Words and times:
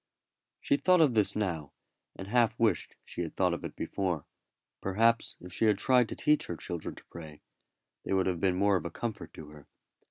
She 0.59 0.77
thought 0.77 0.99
of 1.01 1.13
this 1.13 1.35
now, 1.35 1.73
and 2.15 2.27
half 2.27 2.57
wished 2.59 2.95
she 3.05 3.21
had 3.21 3.35
thought 3.35 3.53
of 3.53 3.63
it 3.63 3.75
before. 3.75 4.25
Perhaps 4.81 5.37
if 5.39 5.53
she 5.53 5.65
had 5.65 5.77
tried 5.77 6.09
to 6.09 6.15
teach 6.15 6.47
her 6.47 6.57
children 6.57 6.95
to 6.95 7.05
pray, 7.11 7.43
they 8.03 8.13
would 8.13 8.25
have 8.25 8.39
been 8.41 8.55
more 8.55 8.77
of 8.77 8.85
a 8.85 8.89
comfort 8.89 9.31
to 9.35 9.49
her. 9.49 9.67